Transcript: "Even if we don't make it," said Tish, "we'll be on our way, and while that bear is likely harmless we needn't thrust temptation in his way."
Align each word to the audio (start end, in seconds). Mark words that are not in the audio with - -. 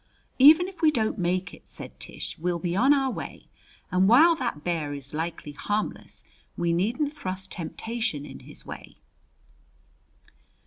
"Even 0.39 0.67
if 0.67 0.81
we 0.81 0.89
don't 0.89 1.19
make 1.19 1.53
it," 1.53 1.69
said 1.69 1.99
Tish, 1.99 2.35
"we'll 2.39 2.57
be 2.57 2.75
on 2.75 2.91
our 2.91 3.11
way, 3.11 3.45
and 3.91 4.09
while 4.09 4.33
that 4.37 4.63
bear 4.63 4.95
is 4.95 5.13
likely 5.13 5.51
harmless 5.51 6.23
we 6.57 6.73
needn't 6.73 7.13
thrust 7.13 7.51
temptation 7.51 8.25
in 8.25 8.39
his 8.39 8.65
way." 8.65 8.97